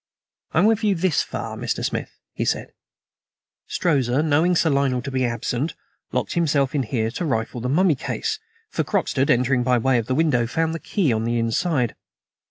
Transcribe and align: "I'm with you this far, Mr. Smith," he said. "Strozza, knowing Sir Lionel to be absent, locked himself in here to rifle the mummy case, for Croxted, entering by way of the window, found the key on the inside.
"I'm 0.53 0.65
with 0.65 0.83
you 0.83 0.95
this 0.95 1.21
far, 1.21 1.55
Mr. 1.55 1.85
Smith," 1.85 2.17
he 2.33 2.43
said. 2.43 2.71
"Strozza, 3.67 4.23
knowing 4.23 4.55
Sir 4.55 4.71
Lionel 4.71 5.03
to 5.03 5.11
be 5.11 5.23
absent, 5.23 5.75
locked 6.11 6.33
himself 6.33 6.73
in 6.73 6.81
here 6.81 7.11
to 7.11 7.23
rifle 7.23 7.61
the 7.61 7.69
mummy 7.69 7.93
case, 7.93 8.39
for 8.71 8.83
Croxted, 8.83 9.29
entering 9.29 9.61
by 9.61 9.77
way 9.77 9.99
of 9.99 10.07
the 10.07 10.15
window, 10.15 10.47
found 10.47 10.73
the 10.73 10.79
key 10.79 11.13
on 11.13 11.23
the 11.23 11.37
inside. 11.37 11.93